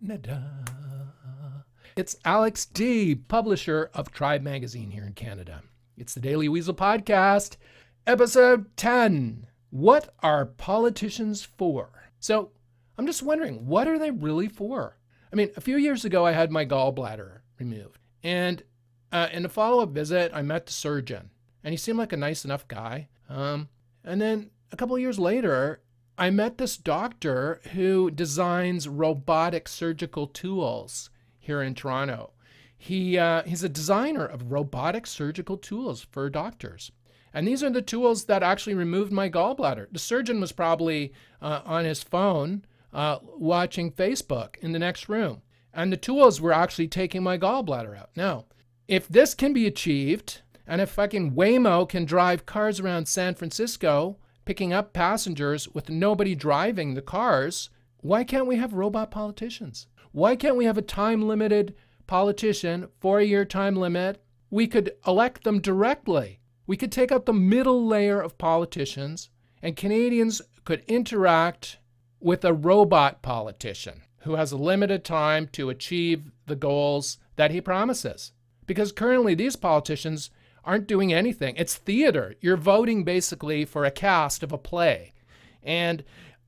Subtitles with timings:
[0.00, 0.64] Canada.
[1.94, 5.62] It's Alex D, publisher of Tribe Magazine here in Canada.
[5.98, 7.56] It's the Daily Weasel Podcast,
[8.06, 9.46] episode 10.
[9.68, 11.90] What are politicians for?
[12.18, 12.50] So,
[12.96, 14.96] I'm just wondering, what are they really for?
[15.32, 17.98] I mean, a few years ago, I had my gallbladder removed.
[18.22, 18.62] And
[19.12, 21.28] uh, in a follow up visit, I met the surgeon,
[21.62, 23.08] and he seemed like a nice enough guy.
[23.28, 23.68] Um,
[24.02, 25.82] and then a couple years later,
[26.20, 31.08] I met this doctor who designs robotic surgical tools
[31.38, 32.32] here in Toronto.
[32.76, 36.92] He, uh, he's a designer of robotic surgical tools for doctors.
[37.32, 39.86] And these are the tools that actually removed my gallbladder.
[39.92, 45.40] The surgeon was probably uh, on his phone uh, watching Facebook in the next room.
[45.72, 48.10] And the tools were actually taking my gallbladder out.
[48.14, 48.44] Now,
[48.88, 54.18] if this can be achieved, and if fucking Waymo can drive cars around San Francisco,
[54.50, 59.86] picking up passengers with nobody driving the cars, why can't we have robot politicians?
[60.10, 61.76] Why can't we have a time limited
[62.08, 64.20] politician, four year time limit?
[64.50, 66.40] We could elect them directly.
[66.66, 69.30] We could take out the middle layer of politicians,
[69.62, 71.78] and Canadians could interact
[72.18, 77.60] with a robot politician who has a limited time to achieve the goals that he
[77.60, 78.32] promises.
[78.66, 80.28] Because currently, these politicians
[80.64, 81.54] aren't doing anything.
[81.56, 82.34] It's theater.
[82.40, 85.12] You're voting basically for a cast of a play.
[85.62, 86.04] And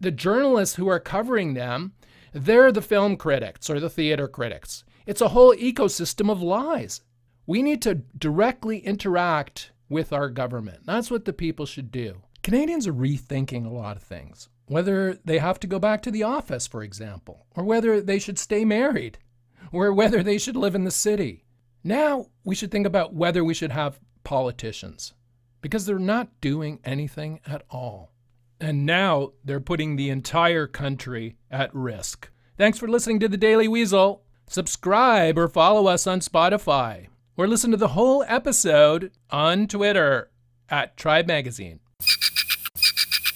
[0.00, 1.92] the journalists who are covering them,
[2.32, 4.84] they're the film critics or the theater critics.
[5.06, 7.00] It's a whole ecosystem of lies.
[7.46, 10.80] We need to directly interact with our government.
[10.84, 12.22] That's what the people should do.
[12.42, 16.22] Canadians are rethinking a lot of things whether they have to go back to the
[16.22, 19.18] office, for example, or whether they should stay married,
[19.72, 21.44] or whether they should live in the city.
[21.86, 25.14] Now we should think about whether we should have politicians,
[25.60, 28.10] because they're not doing anything at all.
[28.60, 32.28] And now they're putting the entire country at risk.
[32.58, 34.24] Thanks for listening to the Daily Weasel.
[34.48, 40.32] Subscribe or follow us on Spotify, or listen to the whole episode on Twitter
[40.68, 41.78] at Tribe Magazine.